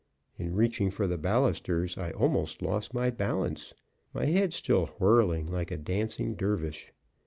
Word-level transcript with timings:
In 0.35 0.55
reaching 0.55 0.89
for 0.89 1.05
the 1.05 1.19
balusters, 1.19 1.95
I 1.95 2.09
almost 2.09 2.63
lost 2.63 2.91
my 2.91 3.11
balance. 3.11 3.75
My 4.15 4.25
head 4.25 4.51
still 4.51 4.87
whirling 4.97 5.45
like 5.45 5.69
a 5.69 5.77
dancing 5.77 6.33
Dervish. 6.33 6.91